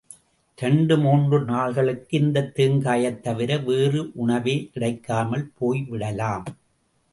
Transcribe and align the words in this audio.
இரண்டு 0.55 0.97
மூன்று 0.97 1.39
நாள்களுக்கு 1.45 2.17
இந்தத் 2.17 2.59
தேங்காயைத் 2.59 3.19
தவிர 3.19 3.57
வேறு 3.57 4.11
உணவே 4.13 4.69
கிடைக்காமல் 4.73 5.51
போய்விடலாம். 5.61 6.43